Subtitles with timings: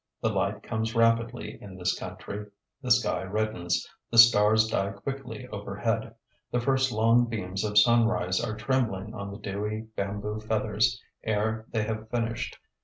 [0.19, 2.47] The light comes rapidly in this country:
[2.81, 6.15] the sky reddens, the stars die quickly overhead,
[6.49, 11.83] the first long beams of sunrise are trembling on the dewy bamboo feathers ere they
[11.83, 12.57] have finished.